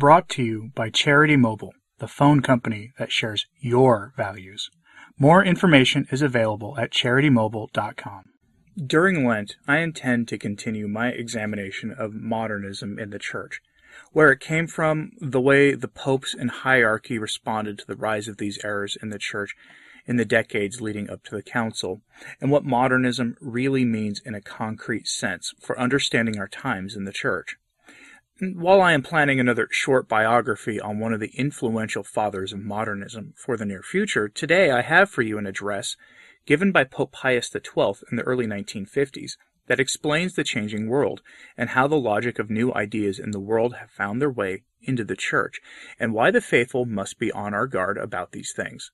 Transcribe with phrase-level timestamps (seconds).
[0.00, 4.70] Brought to you by Charity Mobile, the phone company that shares your values.
[5.18, 8.24] More information is available at charitymobile.com.
[8.86, 13.60] During Lent, I intend to continue my examination of modernism in the Church,
[14.12, 18.38] where it came from, the way the popes and hierarchy responded to the rise of
[18.38, 19.54] these errors in the Church
[20.06, 22.00] in the decades leading up to the Council,
[22.40, 27.12] and what modernism really means in a concrete sense for understanding our times in the
[27.12, 27.56] Church.
[28.42, 33.34] While I am planning another short biography on one of the influential fathers of modernism
[33.36, 35.94] for the near future, today I have for you an address
[36.46, 39.32] given by Pope Pius XII in the early 1950s
[39.66, 41.20] that explains the changing world
[41.58, 45.04] and how the logic of new ideas in the world have found their way into
[45.04, 45.60] the Church,
[45.98, 48.90] and why the faithful must be on our guard about these things.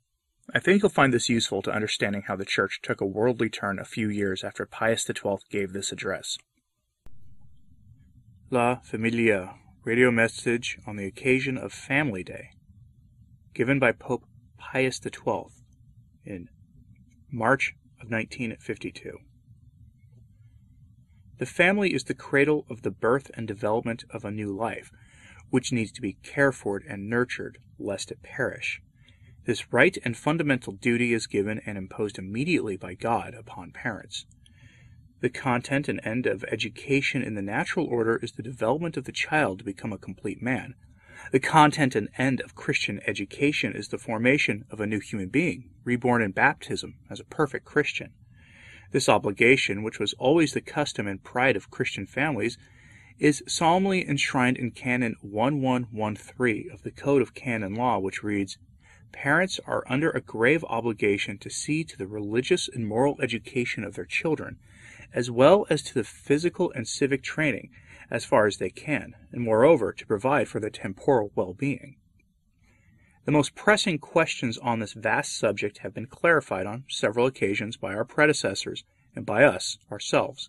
[0.53, 3.79] I think you'll find this useful to understanding how the Church took a worldly turn
[3.79, 6.37] a few years after Pius XII gave this address.
[8.49, 12.51] La Familia radio message on the occasion of Family Day,
[13.55, 14.23] given by Pope
[14.57, 15.47] Pius XII
[16.25, 16.49] in
[17.29, 19.19] March of 1952.
[21.39, 24.93] The family is the cradle of the birth and development of a new life,
[25.51, 28.81] which needs to be cared for and nurtured lest it perish.
[29.45, 34.25] This right and fundamental duty is given and imposed immediately by God upon parents.
[35.21, 39.13] The content and end of education in the natural order is the development of the
[39.13, 40.75] child to become a complete man.
[41.33, 45.71] The content and end of Christian education is the formation of a new human being,
[45.85, 48.13] reborn in baptism as a perfect Christian.
[48.91, 52.59] This obligation, which was always the custom and pride of Christian families,
[53.19, 58.59] is solemnly enshrined in Canon 1113 of the Code of Canon Law, which reads
[59.13, 63.95] Parents are under a grave obligation to see to the religious and moral education of
[63.95, 64.59] their children
[65.13, 67.71] as well as to the physical and civic training
[68.11, 71.97] as far as they can, and moreover to provide for their temporal well being.
[73.25, 77.93] The most pressing questions on this vast subject have been clarified on several occasions by
[77.93, 78.85] our predecessors
[79.17, 80.49] and by us ourselves.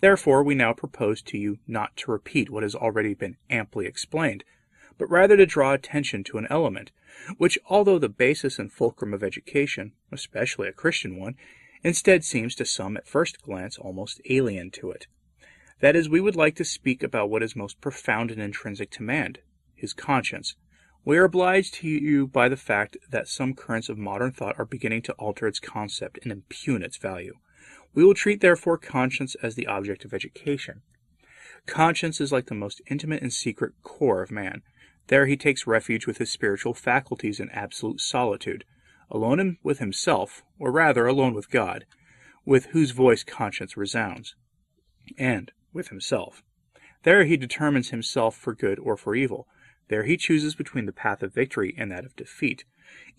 [0.00, 4.44] Therefore, we now propose to you not to repeat what has already been amply explained,
[4.98, 6.92] but rather to draw attention to an element,
[7.38, 11.34] which, although the basis and fulcrum of education, especially a Christian one,
[11.82, 15.06] instead seems to some at first glance almost alien to it.
[15.80, 19.02] That is, we would like to speak about what is most profound and intrinsic to
[19.02, 19.36] man,
[19.74, 20.56] his conscience.
[21.04, 24.66] We are obliged to you by the fact that some currents of modern thought are
[24.66, 27.34] beginning to alter its concept and impugn its value.
[27.94, 30.82] We will treat therefore conscience as the object of education.
[31.66, 34.62] Conscience is like the most intimate and secret core of man.
[35.06, 38.64] There he takes refuge with his spiritual faculties in absolute solitude
[39.10, 41.84] alone with himself, or rather alone with God,
[42.44, 44.34] with whose voice conscience resounds,
[45.18, 46.42] and with himself.
[47.02, 49.46] There he determines himself for good or for evil.
[49.88, 52.64] There he chooses between the path of victory and that of defeat.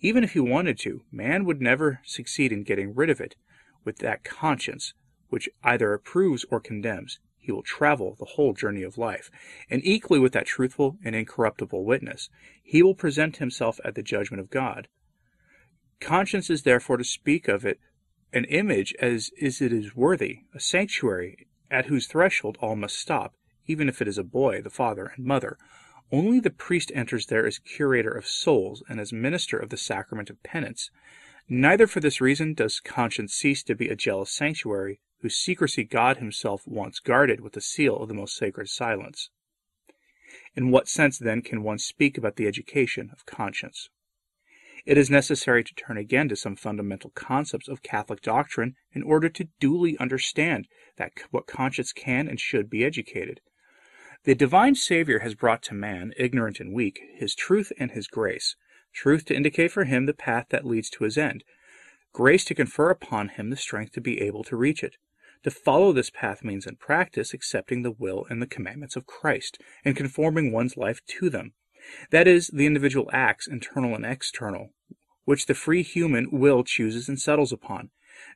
[0.00, 3.36] Even if he wanted to, man would never succeed in getting rid of it.
[3.84, 4.94] With that conscience,
[5.28, 9.30] which either approves or condemns, he will travel the whole journey of life.
[9.68, 12.30] And equally with that truthful and incorruptible witness,
[12.62, 14.88] he will present himself at the judgment of God.
[16.02, 17.78] Conscience is therefore to speak of it
[18.32, 23.36] an image as is it is worthy, a sanctuary at whose threshold all must stop,
[23.66, 25.56] even if it is a boy, the father and mother.
[26.10, 30.28] Only the priest enters there as curator of souls and as minister of the sacrament
[30.28, 30.90] of penance.
[31.48, 36.16] Neither for this reason does conscience cease to be a jealous sanctuary, whose secrecy God
[36.16, 39.30] himself once guarded with the seal of the most sacred silence.
[40.56, 43.88] In what sense, then, can one speak about the education of conscience?
[44.84, 49.28] It is necessary to turn again to some fundamental concepts of Catholic doctrine in order
[49.28, 50.66] to duly understand
[50.96, 53.40] that what conscience can and should be educated.
[54.24, 58.56] The divine Savior has brought to man, ignorant and weak, his truth and his grace.
[58.92, 61.44] Truth to indicate for him the path that leads to his end.
[62.12, 64.96] Grace to confer upon him the strength to be able to reach it.
[65.44, 69.58] To follow this path means in practice accepting the will and the commandments of Christ
[69.84, 71.54] and conforming one's life to them.
[72.10, 74.70] That is, the individual acts, internal and external,
[75.24, 77.90] which the free human will chooses and settles upon.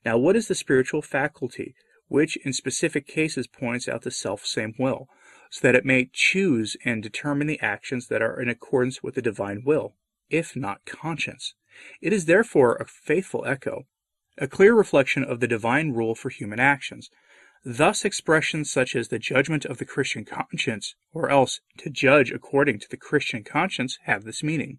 [0.04, 1.75] Now, what is the spiritual faculty,
[2.08, 5.08] which in specific cases points out the self-same will,
[5.50, 9.22] so that it may choose and determine the actions that are in accordance with the
[9.22, 9.94] divine will,
[10.31, 11.54] if not conscience?
[12.00, 13.87] It is therefore a faithful echo,
[14.38, 17.10] a clear reflection of the divine rule for human actions,
[17.64, 22.81] Thus expressions such as the judgment of the Christian conscience, or else to judge according
[22.81, 24.79] to the Christian conscience, have this meaning.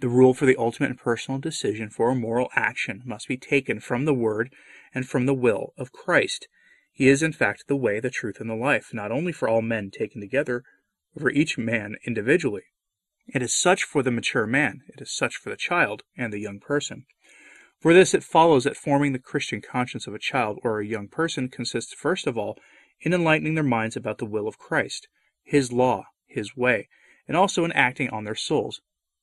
[0.00, 3.80] The rule for the ultimate and personal decision for a moral action must be taken
[3.80, 4.54] from the word
[4.94, 6.48] and from the will of Christ.
[6.92, 9.62] He is in fact the way, the truth, and the life, not only for all
[9.62, 10.64] men taken together,
[11.14, 12.64] but for each man individually.
[13.26, 16.40] It is such for the mature man, it is such for the child and the
[16.40, 17.06] young person.
[17.80, 21.06] For this it follows that forming the Christian conscience of a child or a young
[21.06, 22.58] person consists first of all
[23.00, 25.06] in enlightening their minds about the will of Christ,
[25.44, 26.88] His law, His way,
[27.28, 28.80] and also in acting on their souls,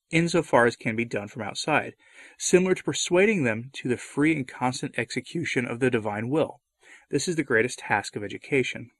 [0.09, 1.95] insofar as can be done from outside,
[2.37, 6.61] similar to persuading them to the free and constant execution of the divine will.
[7.09, 8.91] This is the greatest task of education.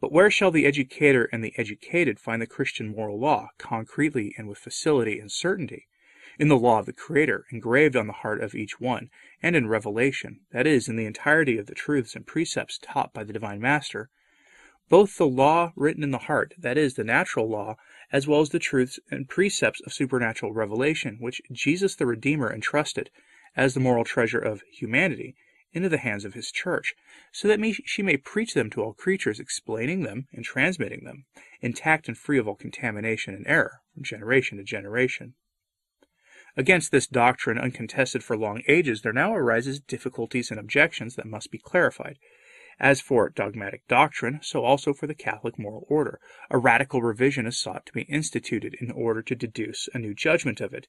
[0.00, 4.48] But where shall the educator and the educated find the Christian moral law, concretely and
[4.48, 5.88] with facility and certainty?
[6.38, 9.10] In the law of the Creator, engraved on the heart of each one,
[9.42, 13.22] and in revelation, that is, in the entirety of the truths and precepts taught by
[13.22, 14.08] the Divine Master,
[14.88, 17.76] both the law written in the heart, that is, the natural law,
[18.10, 23.10] as well as the truths and precepts of supernatural revelation, which Jesus the Redeemer entrusted,
[23.54, 25.34] as the moral treasure of humanity,
[25.72, 26.94] into the hands of his church,
[27.30, 31.24] so that she may preach them to all creatures, explaining them and transmitting them,
[31.60, 35.34] intact and free of all contamination and error, from generation to generation.
[36.56, 41.50] Against this doctrine, uncontested for long ages, there now arises difficulties and objections that must
[41.50, 42.18] be clarified.
[42.78, 46.20] As for dogmatic doctrine, so also for the Catholic moral order,
[46.50, 50.60] a radical revision is sought to be instituted in order to deduce a new judgment
[50.60, 50.88] of it.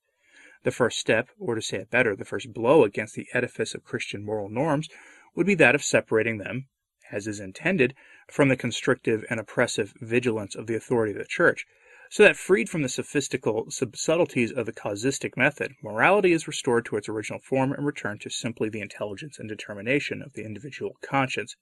[0.64, 3.86] The first step, or to say it better, the first blow against the edifice of
[3.86, 4.90] Christian moral norms,
[5.36, 6.68] would be that of separating them,
[7.12, 7.96] as is intended,
[8.28, 11.66] from the constrictive and oppressive vigilance of the authority of the Church,
[12.14, 16.96] so that freed from the sophistical subtleties of the casuistic method, morality is restored to
[16.96, 21.56] its original form and returned to simply the intelligence and determination of the individual conscience.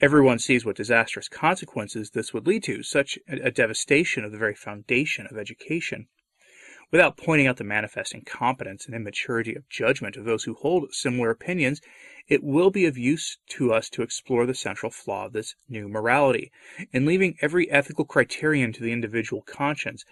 [0.00, 4.56] Everyone sees what disastrous consequences this would lead to, such a devastation of the very
[4.56, 6.08] foundation of education.
[6.92, 11.30] Without pointing out the manifest incompetence and immaturity of judgment of those who hold similar
[11.30, 11.80] opinions,
[12.28, 15.88] it will be of use to us to explore the central flaw of this new
[15.88, 16.52] morality.
[16.92, 20.04] In leaving every ethical criterion to the individual conscience,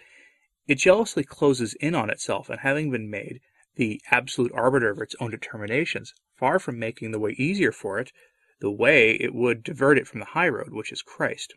[0.67, 3.39] it jealously closes in on itself, and having been made
[3.75, 8.11] the absolute arbiter of its own determinations, far from making the way easier for it,
[8.59, 11.53] the way, it would divert it from the high road, which is Christ.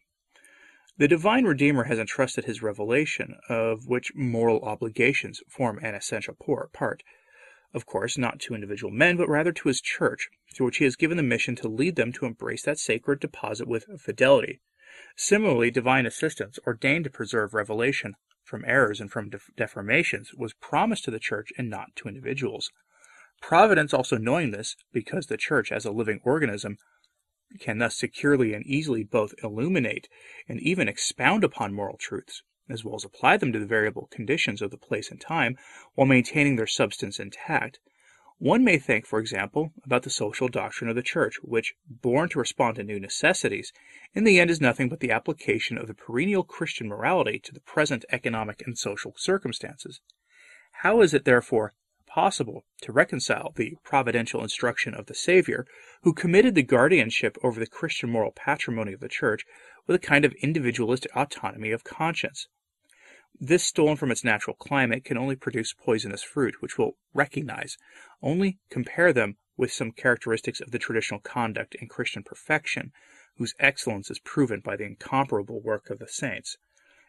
[0.99, 7.05] The divine Redeemer has entrusted his revelation, of which moral obligations form an essential part,
[7.73, 10.97] of course, not to individual men, but rather to his church, to which he has
[10.97, 14.61] given the mission to lead them to embrace that sacred deposit with fidelity.
[15.17, 21.13] Similarly, divine assistance, ordained to preserve revelation from errors and from deformations, was promised to
[21.13, 22.73] the church and not to individuals.
[23.41, 26.77] Providence also knowing this, because the Church, as a living organism,
[27.59, 30.09] can thus securely and easily both illuminate
[30.49, 34.61] and even expound upon moral truths, as well as apply them to the variable conditions
[34.61, 35.57] of the place and time,
[35.95, 37.79] while maintaining their substance intact,
[38.41, 42.39] one may think, for example, about the social doctrine of the Church, which, born to
[42.39, 43.73] respond to new necessities,
[44.15, 47.59] in the end is nothing but the application of the perennial Christian morality to the
[47.59, 50.01] present economic and social circumstances.
[50.71, 51.75] How is it, therefore,
[52.09, 55.67] possible to reconcile the providential instruction of the Savior,
[56.03, 59.45] who committed the guardianship over the Christian moral patrimony of the Church,
[59.87, 62.49] with a kind of individualistic autonomy of conscience.
[63.41, 67.77] This, stolen from its natural climate, can only produce poisonous fruit, which will recognize.
[68.21, 72.93] Only compare them with some characteristics of the traditional conduct and Christian perfection,
[73.37, 76.57] whose excellence is proven by the incomparable work of the saints.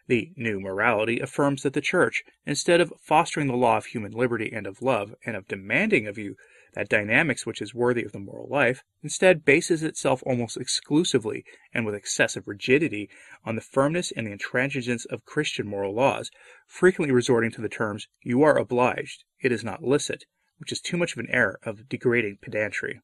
[0.09, 4.51] The new morality affirms that the Church, instead of fostering the law of human liberty
[4.51, 6.35] and of love, and of demanding of you
[6.73, 11.85] that dynamics which is worthy of the moral life, instead bases itself almost exclusively and
[11.85, 13.07] with excessive rigidity
[13.45, 16.31] on the firmness and the intransigence of Christian moral laws,
[16.65, 20.25] frequently resorting to the terms, you are obliged, it is not licit,
[20.57, 22.99] which is too much of an error of degrading pedantry.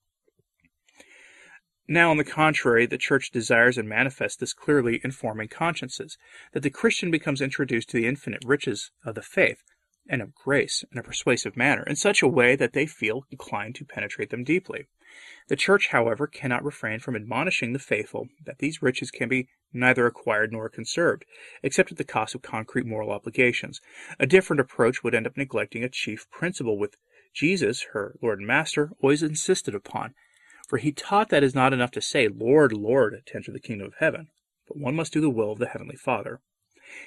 [1.87, 6.17] Now, on the contrary, the Church desires and manifests this clearly in forming consciences,
[6.53, 9.61] that the Christian becomes introduced to the infinite riches of the faith
[10.07, 13.75] and of grace in a persuasive manner, in such a way that they feel inclined
[13.75, 14.87] to penetrate them deeply.
[15.47, 20.07] The Church, however, cannot refrain from admonishing the faithful that these riches can be neither
[20.07, 21.23] acquired nor conserved,
[21.61, 23.79] except at the cost of concrete moral obligations.
[24.19, 26.93] A different approach would end up neglecting a chief principle which
[27.33, 30.15] Jesus, her Lord and Master, always insisted upon,
[30.67, 33.59] for he taught that it is not enough to say, Lord, Lord, to enter the
[33.59, 34.29] kingdom of heaven,
[34.67, 36.41] but one must do the will of the heavenly Father.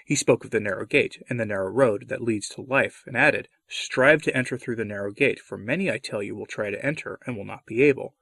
[0.04, 3.16] He spoke of the narrow gate and the narrow road that leads to life, and
[3.16, 6.70] added, Strive to enter through the narrow gate, for many, I tell you, will try
[6.70, 8.14] to enter and will not be able.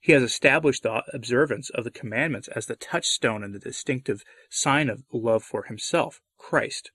[0.00, 4.88] He has established the observance of the commandments as the touchstone and the distinctive sign
[4.88, 6.90] of love for himself, Christ.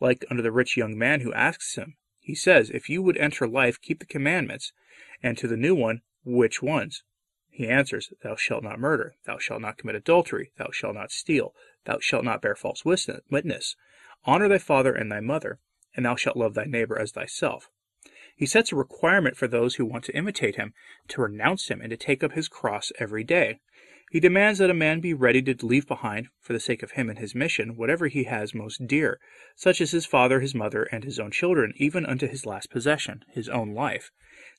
[0.00, 3.46] Like unto the rich young man who asks him, he says, If you would enter
[3.46, 4.72] life, keep the commandments.
[5.22, 7.04] And to the new one, which ones?
[7.54, 11.54] He answers, Thou shalt not murder, thou shalt not commit adultery, thou shalt not steal,
[11.84, 13.76] thou shalt not bear false witness,
[14.24, 15.58] honor thy father and thy mother,
[15.94, 17.68] and thou shalt love thy neighbor as thyself.
[18.34, 20.72] He sets a requirement for those who want to imitate him
[21.08, 23.60] to renounce him and to take up his cross every day.
[24.10, 27.10] He demands that a man be ready to leave behind, for the sake of him
[27.10, 29.20] and his mission, whatever he has most dear,
[29.54, 33.26] such as his father, his mother, and his own children, even unto his last possession,
[33.28, 34.10] his own life.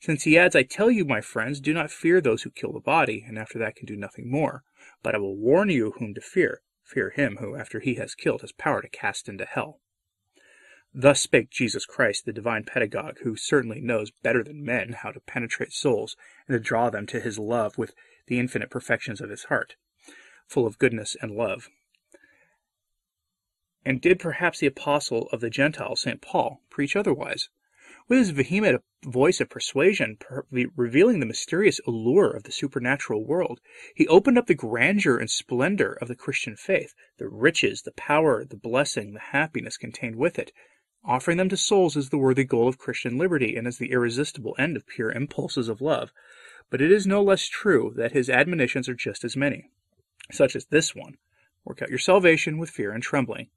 [0.03, 2.81] Since he adds, I tell you, my friends, do not fear those who kill the
[2.81, 4.65] body, and after that can do nothing more.
[5.01, 6.62] But I will warn you whom to fear.
[6.83, 9.79] Fear him who, after he has killed, has power to cast into hell.
[10.93, 15.22] Thus spake Jesus Christ, the divine pedagogue, who certainly knows better than men how to
[15.22, 16.17] penetrate souls
[16.50, 17.95] and to draw them to his love with
[18.27, 19.77] the infinite perfections of his heart,
[20.45, 21.69] full of goodness and love.
[23.86, 26.22] And did perhaps the apostle of the Gentiles, St.
[26.22, 27.48] Paul, preach otherwise?
[28.07, 30.17] With his vehement voice of persuasion,
[30.50, 33.62] revealing the mysterious allure of the supernatural world,
[33.95, 38.43] he opened up the grandeur and splendor of the Christian faith, the riches, the power,
[38.43, 40.51] the blessing, the happiness contained with it,
[41.05, 44.55] offering them to souls as the worthy goal of Christian liberty and as the irresistible
[44.57, 46.12] end of pure impulses of love.
[46.69, 49.69] But it is no less true that his admonitions are just as many,
[50.31, 51.17] such as this one
[51.65, 53.50] Work out your salvation with fear and trembling.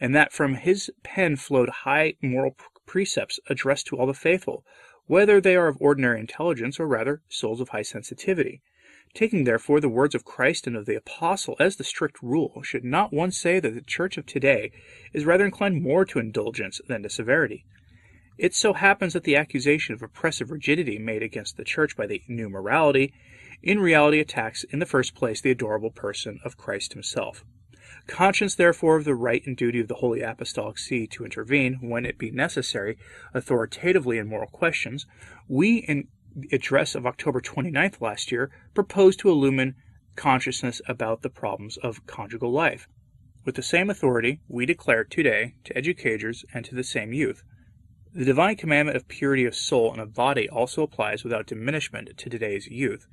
[0.00, 2.56] And that from his pen flowed high moral
[2.88, 4.64] precepts addressed to all the faithful,
[5.06, 8.60] whether they are of ordinary intelligence or rather souls of high sensitivity.
[9.14, 12.84] Taking therefore the words of Christ and of the Apostle as the strict rule, should
[12.84, 14.72] not one say that the Church of today
[15.12, 17.64] is rather inclined more to indulgence than to severity?
[18.36, 22.22] It so happens that the accusation of oppressive rigidity made against the Church by the
[22.28, 23.12] New Morality
[23.62, 27.44] in reality attacks in the first place the adorable person of Christ himself.
[28.08, 32.04] Conscious therefore of the right and duty of the Holy Apostolic See to intervene, when
[32.04, 32.98] it be necessary,
[33.32, 35.06] authoritatively in moral questions,
[35.46, 39.76] we, in the address of October 29th last year, proposed to illumine
[40.16, 42.88] consciousness about the problems of conjugal life.
[43.44, 47.44] With the same authority, we declare today to educators and to the same youth
[48.14, 52.30] the divine commandment of purity of soul and of body also applies without diminishment to
[52.30, 53.06] today's youth.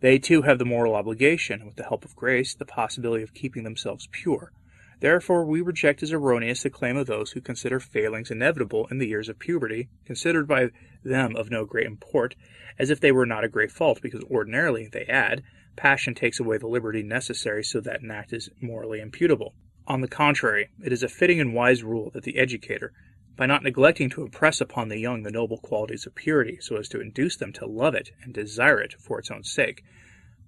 [0.00, 3.64] They too have the moral obligation, with the help of grace, the possibility of keeping
[3.64, 4.52] themselves pure.
[5.00, 9.08] Therefore, we reject as erroneous the claim of those who consider failings inevitable in the
[9.08, 10.70] years of puberty, considered by
[11.02, 12.34] them of no great import,
[12.78, 15.42] as if they were not a great fault, because ordinarily, they add,
[15.76, 19.54] passion takes away the liberty necessary so that an act is morally imputable.
[19.86, 22.92] On the contrary, it is a fitting and wise rule that the educator,
[23.40, 26.90] by not neglecting to impress upon the young the noble qualities of purity, so as
[26.90, 29.82] to induce them to love it and desire it for its own sake.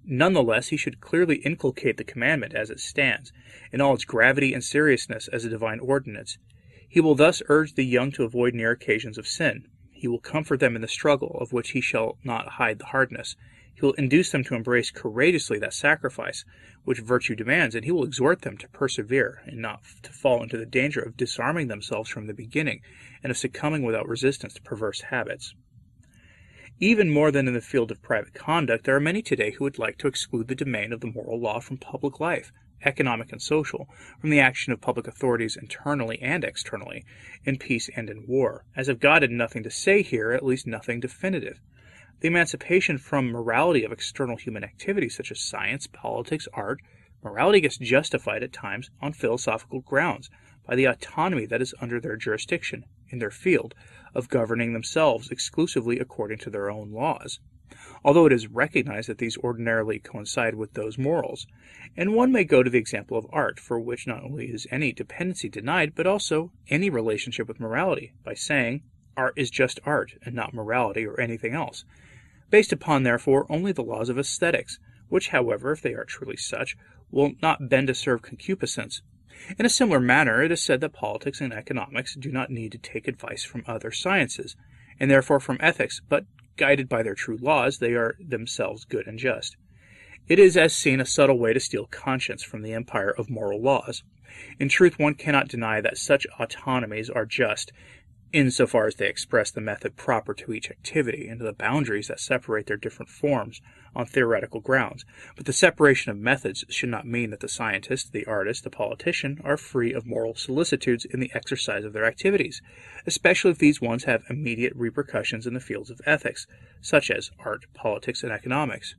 [0.05, 3.33] None the less, he should clearly inculcate the commandment as it stands,
[3.71, 6.37] in all its gravity and seriousness as a divine ordinance.
[6.87, 9.67] He will thus urge the young to avoid near occasions of sin.
[9.91, 13.35] He will comfort them in the struggle, of which he shall not hide the hardness.
[13.73, 16.45] He will induce them to embrace courageously that sacrifice
[16.83, 20.57] which virtue demands, and he will exhort them to persevere and not to fall into
[20.57, 22.81] the danger of disarming themselves from the beginning
[23.23, 25.55] and of succumbing without resistance to perverse habits.
[26.79, 29.79] Even more than in the field of private conduct, there are many today who would
[29.79, 32.51] like to exclude the domain of the moral law from public life,
[32.83, 33.87] economic and social,
[34.19, 37.05] from the action of public authorities internally and externally,
[37.45, 38.65] in peace and in war.
[38.75, 41.59] As if God had nothing to say here, at least nothing definitive.
[42.19, 46.79] The emancipation from morality of external human activities such as science, politics, art,
[47.23, 50.29] morality gets justified at times on philosophical grounds
[50.65, 53.75] by the autonomy that is under their jurisdiction, in their field,
[54.15, 57.39] of governing themselves exclusively according to their own laws,
[58.03, 61.45] although it is recognized that these ordinarily coincide with those morals.
[61.97, 64.93] And one may go to the example of art, for which not only is any
[64.93, 68.83] dependency denied, but also any relationship with morality, by saying,
[69.15, 71.85] art is just art, and not morality or anything else
[72.53, 74.77] based upon, therefore, only the laws of aesthetics,
[75.09, 76.77] which, however, if they are truly such,
[77.09, 79.01] will not bend to serve concupiscence.
[79.57, 82.77] In a similar manner, it is said that politics and economics do not need to
[82.77, 84.55] take advice from other sciences,
[84.99, 89.17] and therefore from ethics, but guided by their true laws, they are themselves good and
[89.17, 89.57] just.
[90.27, 93.63] It is, as seen, a subtle way to steal conscience from the empire of moral
[93.63, 94.03] laws.
[94.59, 97.71] In truth, one cannot deny that such autonomies are just,
[98.33, 102.65] insofar as they express the method proper to each activity and the boundaries that separate
[102.65, 103.61] their different forms
[103.95, 105.05] on theoretical grounds.
[105.35, 109.39] But the separation of methods should not mean that the scientist, the artist, the politician
[109.43, 112.61] are free of moral solicitudes in the exercise of their activities,
[113.05, 116.47] especially if these ones have immediate repercussions in the fields of ethics,
[116.81, 118.95] such as art, politics, and economics.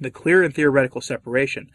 [0.00, 1.70] The clear and theoretical separation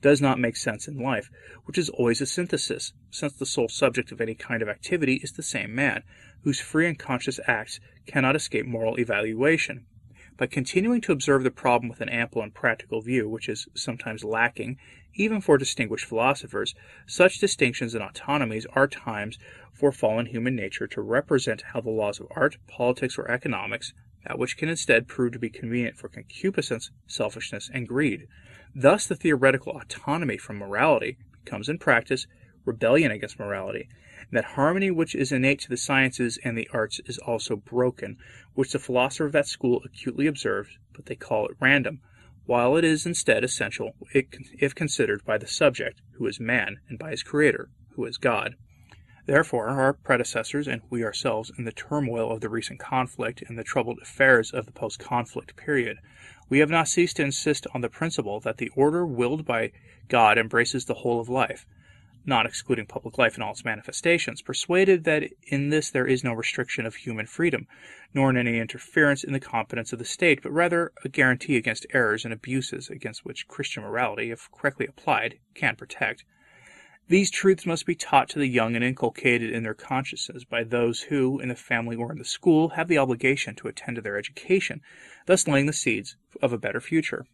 [0.00, 1.30] does not make sense in life,
[1.64, 5.32] which is always a synthesis, since the sole subject of any kind of activity is
[5.32, 6.02] the same man,
[6.42, 9.84] whose free and conscious acts cannot escape moral evaluation.
[10.36, 14.24] By continuing to observe the problem with an ample and practical view, which is sometimes
[14.24, 14.78] lacking,
[15.14, 16.74] even for distinguished philosophers,
[17.06, 19.38] such distinctions and autonomies are times
[19.72, 23.92] for fallen human nature to represent how the laws of art, politics, or economics,
[24.26, 28.26] that which can instead prove to be convenient for concupiscence, selfishness, and greed.
[28.74, 32.26] Thus, the theoretical autonomy from morality becomes in practice
[32.64, 37.00] rebellion against morality, and that harmony which is innate to the sciences and the arts
[37.06, 38.16] is also broken,
[38.54, 42.00] which the philosopher of that school acutely observes, but they call it random,
[42.46, 47.10] while it is instead essential if considered by the subject, who is man, and by
[47.10, 48.54] his creator, who is God.
[49.26, 53.64] Therefore, our predecessors and we ourselves, in the turmoil of the recent conflict and the
[53.64, 55.98] troubled affairs of the post conflict period,
[56.50, 59.70] we have not ceased to insist on the principle that the order willed by
[60.08, 61.64] God embraces the whole of life,
[62.26, 66.32] not excluding public life in all its manifestations, persuaded that in this there is no
[66.32, 67.68] restriction of human freedom,
[68.12, 71.86] nor in any interference in the competence of the state, but rather a guarantee against
[71.94, 76.24] errors and abuses against which Christian morality, if correctly applied, can protect.
[77.08, 81.02] These truths must be taught to the young and inculcated in their consciences by those
[81.02, 84.16] who, in the family or in the school, have the obligation to attend to their
[84.16, 84.80] education,
[85.26, 87.26] thus laying the seeds of a better future.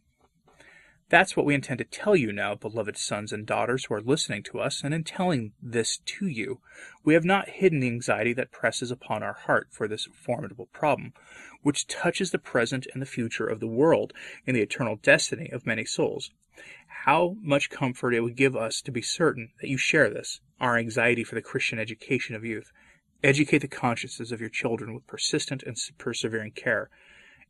[1.09, 4.43] That's what we intend to tell you now, beloved sons and daughters who are listening
[4.43, 6.59] to us, and in telling this to you,
[7.05, 11.13] we have not hidden the anxiety that presses upon our heart for this formidable problem,
[11.61, 14.11] which touches the present and the future of the world
[14.45, 16.29] and the eternal destiny of many souls.
[17.07, 20.77] How much comfort it would give us to be certain that you share this, our
[20.77, 22.73] anxiety for the Christian education of youth.
[23.23, 26.89] Educate the consciences of your children with persistent and persevering care.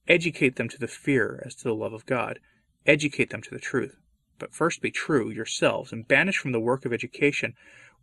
[0.08, 2.38] Educate them to the fear as to the love of God.
[2.86, 3.98] Educate them to the truth.
[4.38, 7.56] But first be true yourselves, and banish from the work of education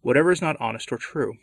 [0.02, 1.34] whatever is not honest or true.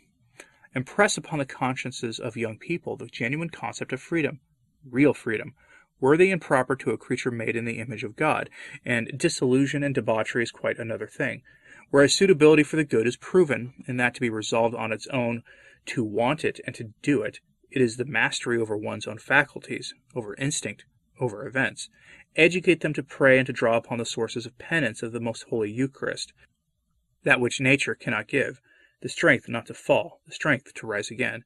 [0.74, 4.40] Impress upon the consciences of young people the genuine concept of freedom,
[4.84, 5.54] real freedom,
[6.02, 8.50] worthy and proper to a creature made in the image of God,
[8.84, 11.42] and disillusion and debauchery is quite another thing.
[11.90, 15.42] Whereas suitability for the good is proven, and that to be resolved on its own
[15.86, 19.94] to want it and to do it, it is the mastery over one's own faculties,
[20.14, 20.84] over instinct,
[21.20, 21.88] over events.
[22.36, 25.44] Educate them to pray and to draw upon the sources of penance of the most
[25.50, 26.32] holy Eucharist,
[27.24, 28.60] that which nature cannot give,
[29.02, 31.44] the strength not to fall, the strength to rise again.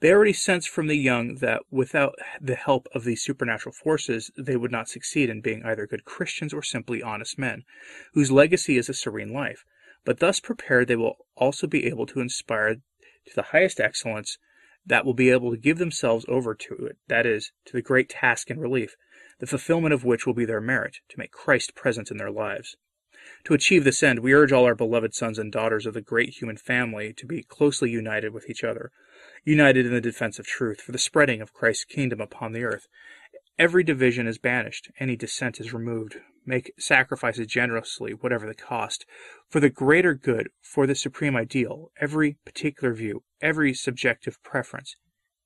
[0.00, 4.56] They already sense from the young that without the help of these supernatural forces they
[4.56, 7.64] would not succeed in being either good Christians or simply honest men,
[8.14, 9.64] whose legacy is a serene life.
[10.04, 14.38] But thus prepared they will also be able to inspire to the highest excellence
[14.86, 18.08] that will be able to give themselves over to it, that is, to the great
[18.08, 18.94] task in relief,
[19.40, 22.76] the fulfillment of which will be their merit, to make Christ present in their lives.
[23.44, 26.40] To achieve this end, we urge all our beloved sons and daughters of the great
[26.40, 28.92] human family to be closely united with each other,
[29.44, 32.86] united in the defense of truth, for the spreading of Christ's kingdom upon the earth.
[33.58, 36.16] Every division is banished, any dissent is removed.
[36.46, 39.04] Make sacrifices generously, whatever the cost,
[39.48, 44.96] for the greater good, for the supreme ideal, every particular view, every subjective preference.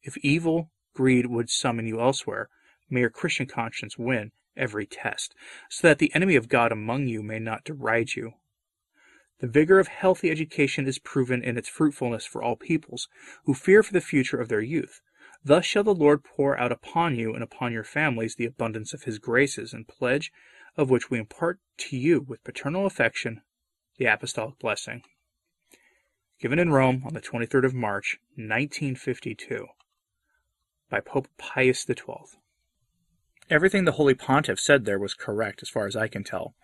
[0.02, 2.48] If evil, greed would summon you elsewhere,
[2.90, 5.34] may your Christian conscience win every test,
[5.70, 8.32] so that the enemy of God among you may not deride you,
[9.42, 13.08] the vigor of healthy education is proven in its fruitfulness for all peoples,
[13.44, 15.00] who fear for the future of their youth.
[15.44, 19.02] Thus shall the Lord pour out upon you and upon your families the abundance of
[19.02, 20.30] his graces, and pledge
[20.76, 23.42] of which we impart to you with paternal affection
[23.98, 25.02] the apostolic blessing.
[26.40, 29.66] Given in Rome on the 23rd of March, 1952,
[30.88, 32.38] by Pope Pius XII.
[33.50, 36.54] Everything the Holy Pontiff said there was correct, as far as I can tell.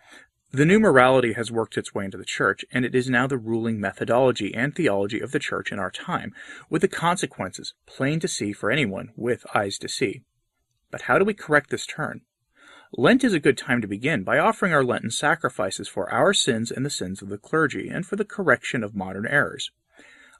[0.51, 3.37] The new morality has worked its way into the Church, and it is now the
[3.37, 6.33] ruling methodology and theology of the Church in our time,
[6.71, 10.23] with the consequences plain to see for anyone with eyes to see.
[10.89, 12.21] But how do we correct this turn?
[12.91, 16.71] Lent is a good time to begin by offering our Lenten sacrifices for our sins
[16.71, 19.69] and the sins of the clergy, and for the correction of modern errors.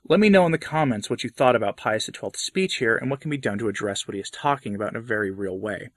[0.08, 3.12] Let me know in the comments what you thought about Pius XII's speech here and
[3.12, 5.56] what can be done to address what he is talking about in a very real
[5.56, 5.90] way.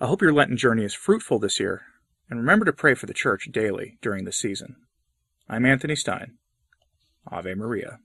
[0.00, 1.82] I hope your Lenten journey is fruitful this year,
[2.32, 4.76] and remember to pray for the church daily during the season.
[5.50, 6.38] I'm Anthony Stein.
[7.30, 7.98] Ave Maria.